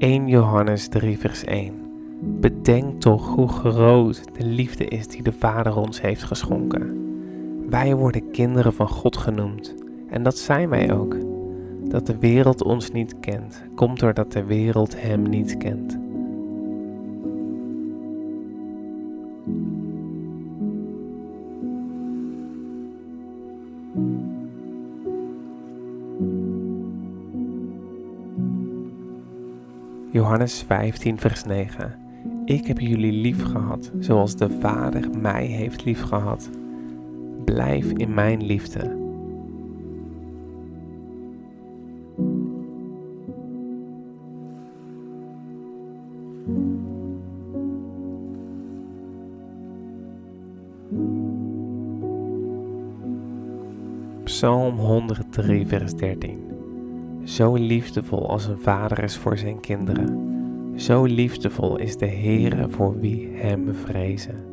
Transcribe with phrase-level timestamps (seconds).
[0.00, 1.74] 1 Johannes 3, vers 1.
[2.20, 7.14] Bedenk toch hoe groot de liefde is die de Vader ons heeft geschonken.
[7.68, 9.74] Wij worden kinderen van God genoemd
[10.08, 11.16] en dat zijn wij ook.
[11.84, 15.98] Dat de wereld ons niet kent, komt doordat de wereld Hem niet kent.
[30.30, 31.98] Johannes 15, vers 9.
[32.44, 36.50] Ik heb jullie lief gehad, zoals de Vader mij heeft lief gehad.
[37.44, 38.98] Blijf in mijn liefde.
[54.24, 56.49] Psalm 103, vers 13.
[57.24, 60.28] Zo liefdevol als een vader is voor zijn kinderen,
[60.76, 64.50] zo liefdevol is de Heere voor wie hem vrezen.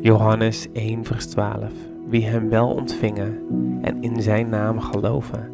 [0.00, 1.72] Johannes 1 vers 12
[2.08, 3.42] Wie hem wel ontvingen
[3.82, 5.50] en in zijn naam geloven,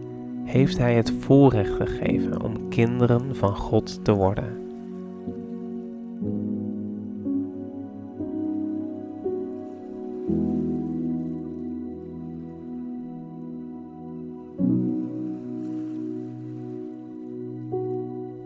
[0.54, 4.62] heeft hij het voorrecht gegeven om kinderen van God te worden.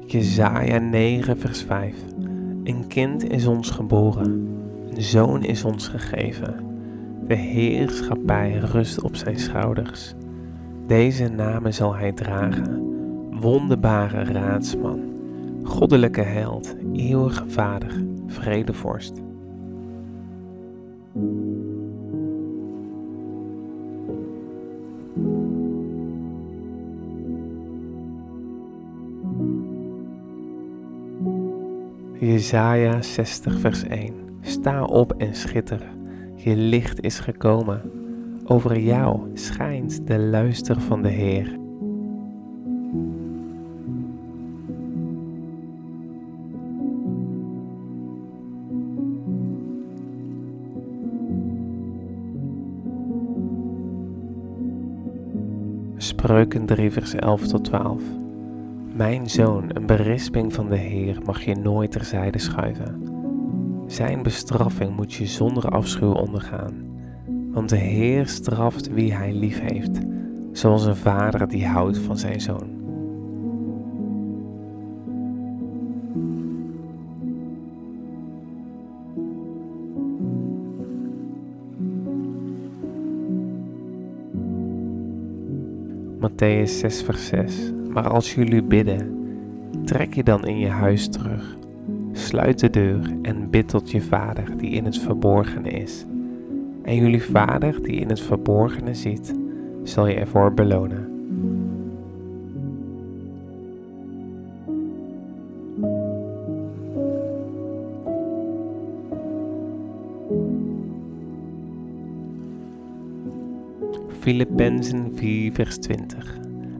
[0.06, 1.94] Jezaja 9 vers 5
[2.64, 4.48] Een kind is ons geboren,
[4.90, 6.54] een zoon is ons gegeven.
[7.26, 10.14] De heerschappij rust op zijn schouders.
[10.88, 12.82] Deze namen zal hij dragen:
[13.40, 15.00] wonderbare raadsman,
[15.62, 19.20] goddelijke held, eeuwige vader, vredevorst.
[32.18, 35.82] Jesaja 60 vers 1 Sta op en schitter,
[36.34, 37.97] je licht is gekomen
[38.50, 41.56] over jou schijnt de luister van de Heer.
[55.96, 58.02] Spreuken 3 vers 11 tot 12
[58.94, 63.02] Mijn zoon, een berisping van de Heer mag je nooit terzijde schuiven.
[63.86, 66.88] Zijn bestraffing moet je zonder afschuw ondergaan
[67.52, 69.98] want de Heer straft wie hij lief heeft,
[70.52, 72.76] zoals een vader die houdt van zijn zoon.
[86.20, 87.72] Matthäus 6, vers 6.
[87.88, 89.16] Maar als jullie bidden,
[89.84, 91.56] trek je dan in je huis terug.
[92.12, 96.06] Sluit de deur en bid tot je Vader die in het verborgen is
[96.88, 99.34] en jullie Vader die in het verborgene ziet,
[99.82, 101.06] zal je ervoor belonen.
[114.08, 116.38] Filippenzen 4 vers 20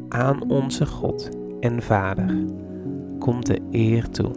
[0.09, 1.29] Aan onze God
[1.61, 2.45] en Vader
[3.19, 4.31] komt de eer toe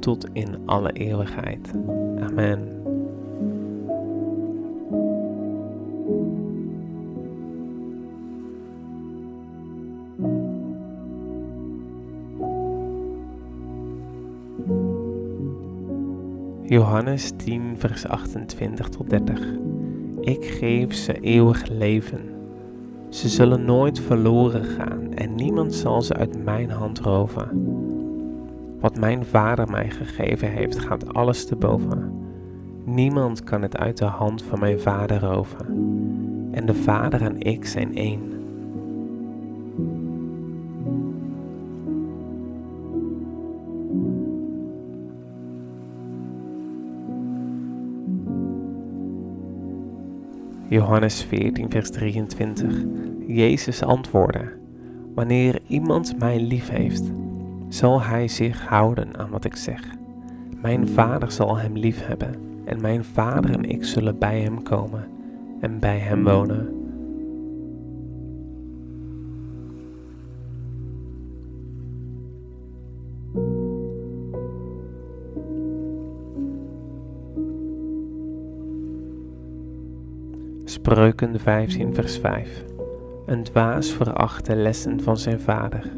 [0.00, 1.70] tot in alle eeuwigheid.
[2.20, 2.77] Amen.
[16.68, 19.40] Johannes 10, vers 28 tot 30.
[20.20, 22.20] Ik geef ze eeuwig leven.
[23.08, 27.48] Ze zullen nooit verloren gaan en niemand zal ze uit mijn hand roven.
[28.80, 32.12] Wat mijn vader mij gegeven heeft, gaat alles te boven.
[32.84, 35.66] Niemand kan het uit de hand van mijn vader roven.
[36.52, 38.37] En de vader en ik zijn één.
[50.68, 52.84] Johannes 14, vers 23.
[53.26, 54.52] Jezus antwoordde:
[55.14, 57.12] Wanneer iemand mij lief heeft,
[57.68, 59.80] zal hij zich houden aan wat ik zeg.
[60.62, 62.34] Mijn vader zal hem lief hebben,
[62.64, 65.06] en mijn vader en ik zullen bij hem komen
[65.60, 66.77] en bij hem wonen.
[80.88, 82.64] Spreuken 15, vers 5.
[83.26, 85.90] Een dwaas veracht de lessen van zijn vader.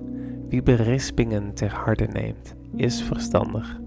[0.49, 3.81] Wie berispingen ter harte neemt, is verstandig.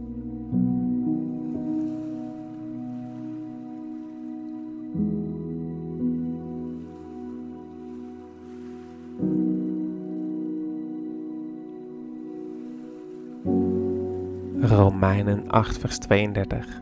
[14.61, 16.81] Romeinen 8, vers 32.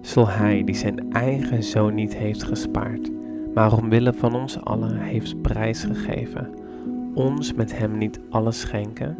[0.00, 3.10] Zal hij die zijn eigen zoon niet heeft gespaard,
[3.54, 6.50] maar omwille van ons allen heeft prijsgegeven,
[7.14, 9.16] ons met hem niet alles schenken?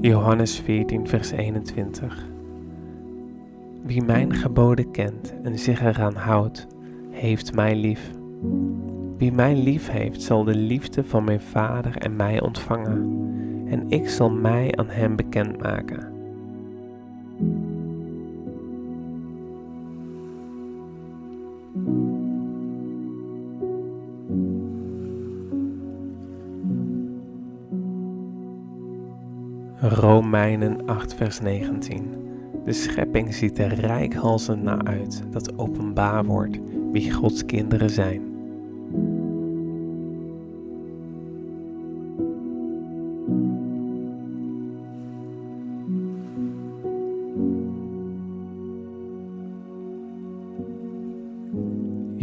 [0.00, 2.26] Johannes 14, vers 21.
[3.82, 6.66] Wie mijn geboden kent en zich eraan houdt,
[7.10, 8.10] heeft mij lief.
[9.18, 13.24] Wie mij lief heeft, zal de liefde van mijn Vader en mij ontvangen,
[13.68, 16.14] en ik zal mij aan hem bekendmaken.
[29.80, 32.04] Romeinen 8, vers 19.
[32.64, 36.58] De schepping ziet er rijkhalsend naar uit dat openbaar wordt
[36.92, 38.25] wie Gods kinderen zijn.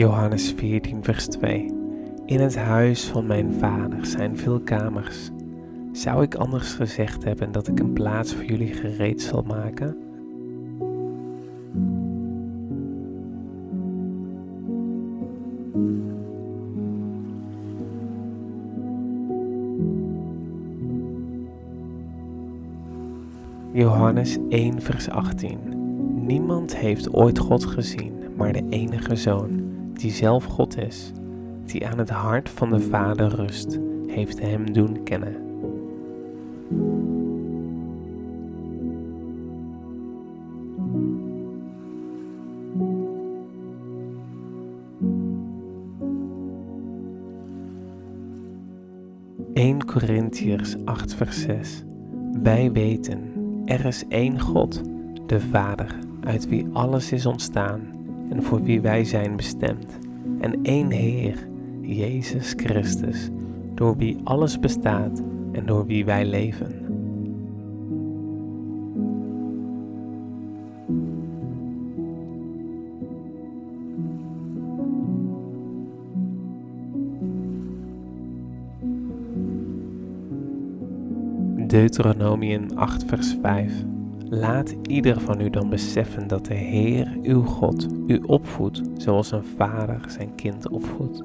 [0.03, 1.71] Johannes 14, vers 2.
[2.25, 5.29] In het huis van mijn vader zijn veel kamers.
[5.91, 9.97] Zou ik anders gezegd hebben dat ik een plaats voor jullie gereed zal maken?
[23.71, 25.59] Johannes 1, vers 18.
[26.25, 29.62] Niemand heeft ooit God gezien, maar de enige Zoon,
[29.93, 31.11] die zelf God is,
[31.65, 35.41] die aan het hart van de Vader rust, heeft Hem doen kennen.
[49.53, 51.83] (1 Corinthiërs 8 vers 6)
[52.43, 53.31] Wij weten
[53.65, 54.81] er is één God,
[55.25, 59.99] de Vader, uit wie alles is ontstaan en voor wie wij zijn bestemd,
[60.39, 61.47] en één Heer,
[61.81, 63.29] Jezus Christus,
[63.73, 66.83] door wie alles bestaat en door wie wij leven.
[81.73, 83.73] Deuteronomium 8, vers 5.
[84.29, 89.43] Laat ieder van u dan beseffen dat de Heer, uw God, u opvoedt zoals een
[89.43, 91.23] vader zijn kind opvoedt.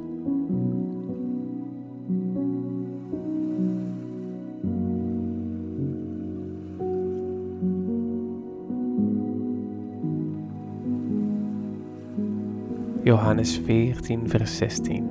[13.03, 15.09] Johannes 14, vers 16.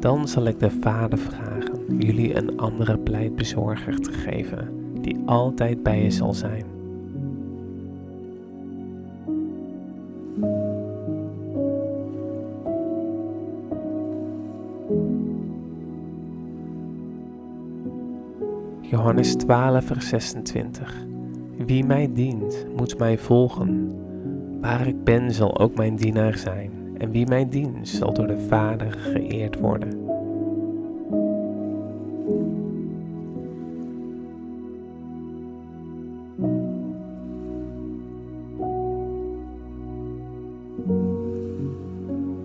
[0.00, 4.68] Dan zal ik de Vader vragen jullie een andere pleitbezorger te geven,
[5.00, 6.77] die altijd bij je zal zijn.
[19.18, 21.06] Johannes 12, vers 26.
[21.66, 23.92] Wie mij dient, moet mij volgen.
[24.60, 28.40] Waar ik ben, zal ook mijn dienaar zijn en wie mij dient zal door de
[28.40, 30.06] Vader geëerd worden.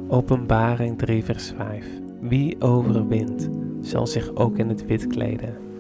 [0.08, 1.86] Openbaring 3 vers 5
[2.20, 3.50] Wie overwint,
[3.82, 5.72] zal zich ook in het wit kleden.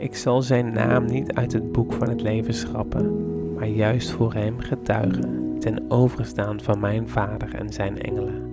[0.00, 4.34] Ik zal zijn naam niet uit het boek van het leven schrappen, maar juist voor
[4.34, 8.48] hem getuigen ten overstaan van mijn Vader en zijn engelen.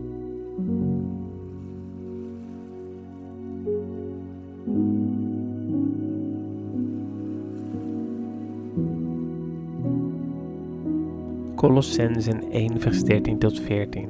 [11.56, 14.10] Colossensen 1 vers 13 tot 14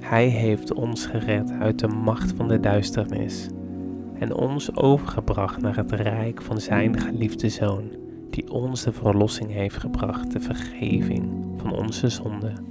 [0.00, 3.48] Hij heeft ons gered uit de macht van de duisternis
[4.22, 7.90] en ons overgebracht naar het rijk van Zijn geliefde Zoon,
[8.30, 12.70] die ons de verlossing heeft gebracht, de vergeving van onze zonden.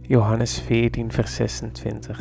[0.00, 2.20] Johannes 14, vers 26.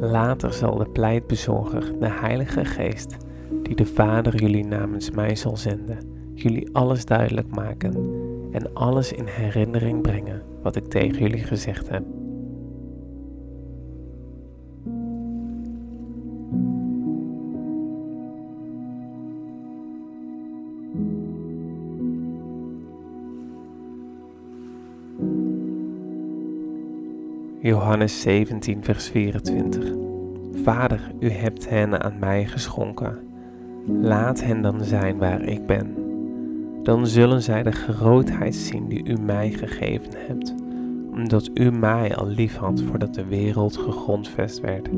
[0.00, 3.16] Later zal de pleitbezorger, de Heilige Geest,
[3.62, 5.98] die de Vader jullie namens mij zal zenden,
[6.34, 7.94] jullie alles duidelijk maken
[8.52, 12.04] en alles in herinnering brengen wat ik tegen jullie gezegd heb.
[27.60, 29.94] Johannes 17, vers 24.
[30.52, 33.25] Vader, u hebt hen aan mij geschonken.
[33.86, 35.94] Laat hen dan zijn waar ik ben.
[36.82, 40.54] Dan zullen zij de grootheid zien die u mij gegeven hebt,
[41.10, 44.88] omdat u mij al lief had voordat de wereld gegrondvest werd.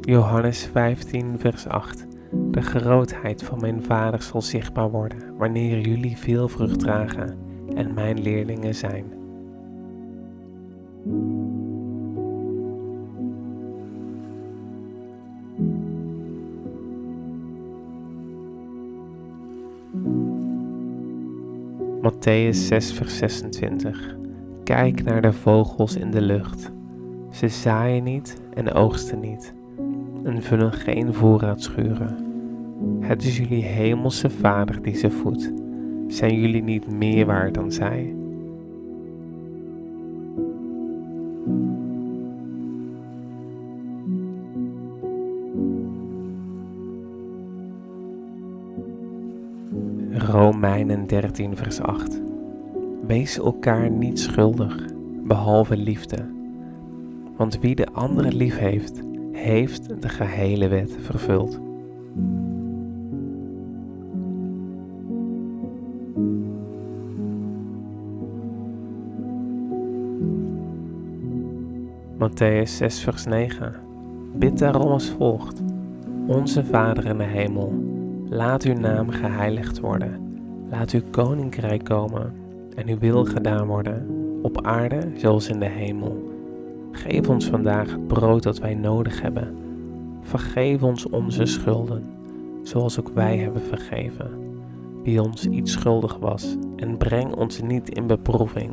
[0.00, 2.07] Johannes 15, vers 8.
[2.58, 7.38] De grootheid van mijn Vader zal zichtbaar worden wanneer jullie veel vrucht dragen
[7.74, 9.04] en mijn leerlingen zijn.
[22.02, 24.16] Matthäus 6, vers 26.
[24.64, 26.70] Kijk naar de vogels in de lucht.
[27.30, 29.54] Ze zaaien niet en oogsten niet
[30.24, 32.27] en vullen geen voorraadschuren.
[33.08, 35.52] Het is jullie hemelse Vader die ze voedt.
[36.06, 38.14] Zijn jullie niet meer waard dan zij?
[50.12, 52.20] Romeinen 13, vers 8.
[53.06, 54.84] Wees elkaar niet schuldig,
[55.24, 56.26] behalve liefde.
[57.36, 59.00] Want wie de andere lief heeft,
[59.32, 61.67] heeft de gehele wet vervuld.
[72.18, 73.74] Matthäus 6, vers 9.
[74.34, 75.62] Bid daarom als volgt:
[76.26, 77.72] Onze Vader in de hemel,
[78.28, 80.20] laat uw naam geheiligd worden.
[80.70, 82.32] Laat uw koninkrijk komen
[82.74, 84.06] en uw wil gedaan worden,
[84.42, 86.30] op aarde zoals in de hemel.
[86.92, 89.56] Geef ons vandaag het brood dat wij nodig hebben.
[90.20, 92.02] Vergeef ons onze schulden,
[92.62, 94.30] zoals ook wij hebben vergeven,
[95.02, 96.56] wie ons iets schuldig was.
[96.76, 98.72] En breng ons niet in beproeving,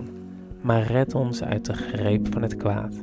[0.62, 2.94] maar red ons uit de greep van het kwaad.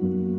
[0.00, 0.29] thank you.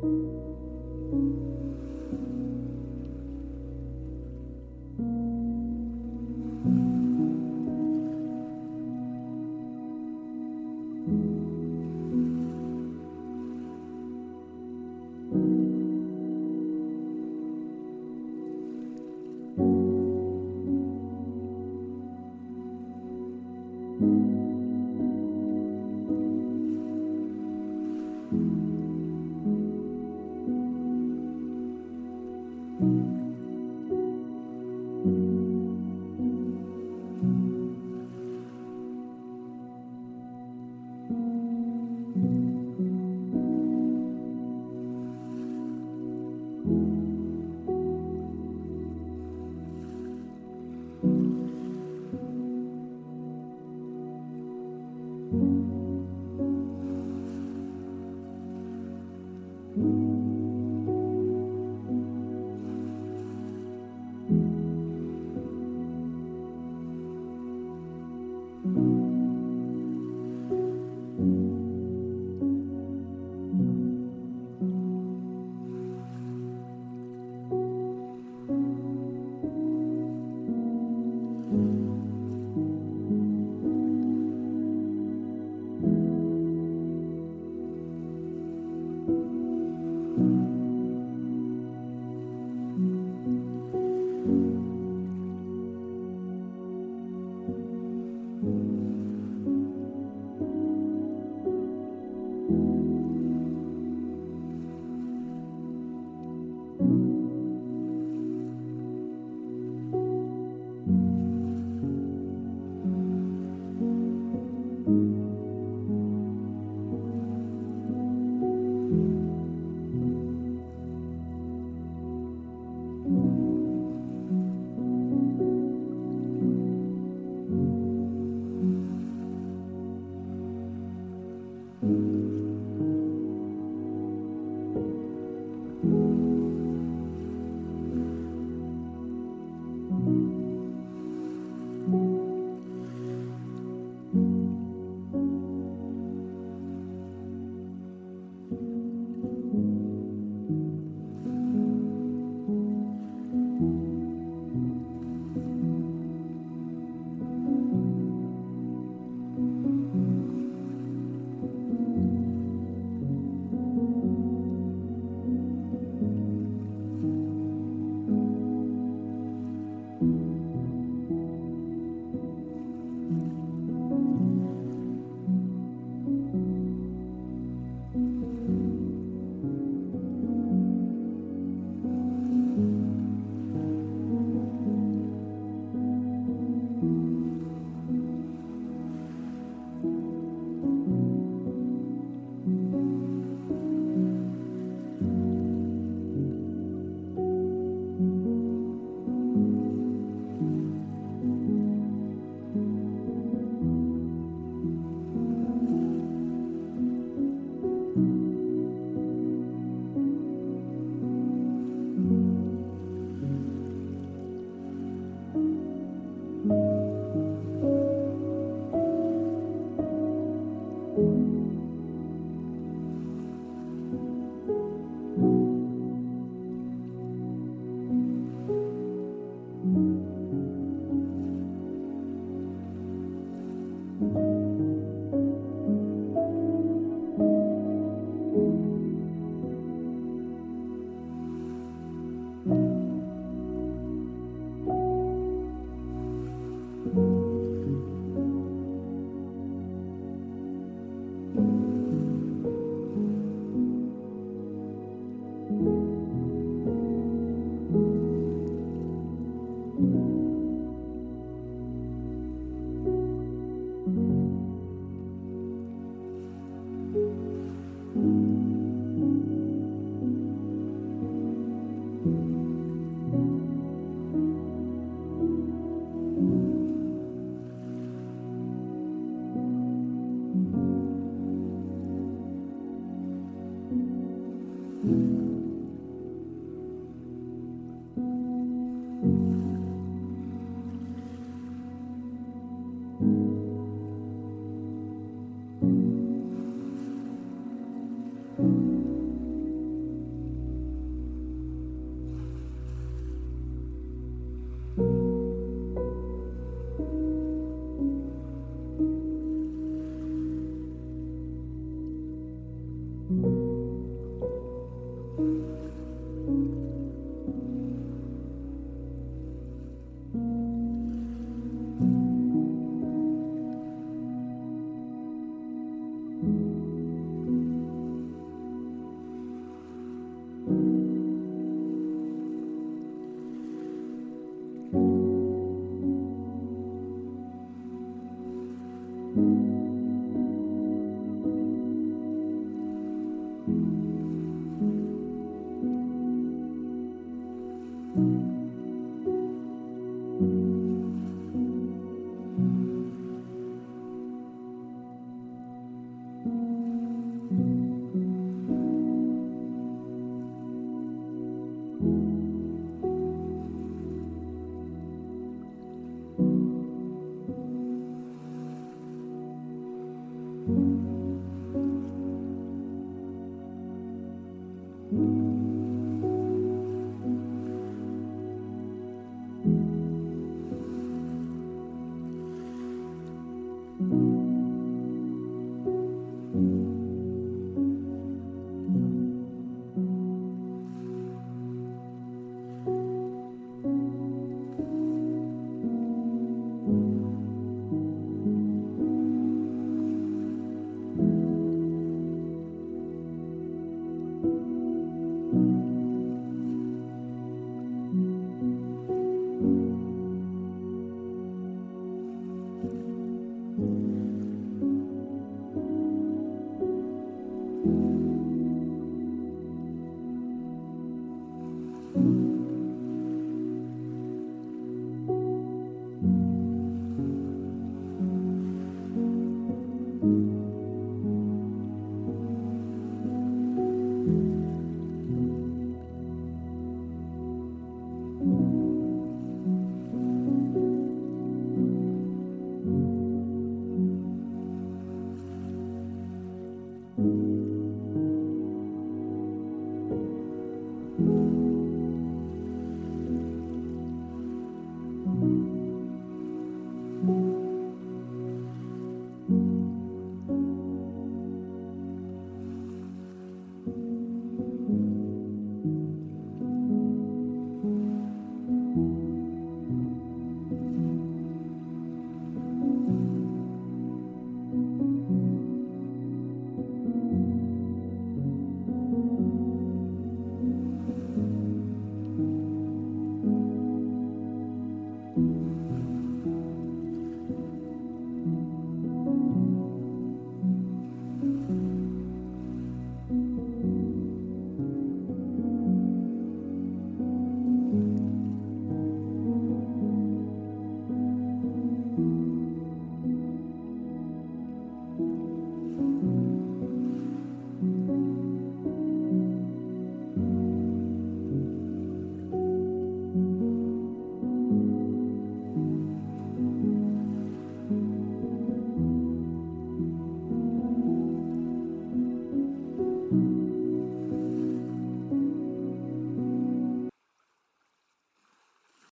[0.00, 0.12] Thank
[1.12, 1.57] you.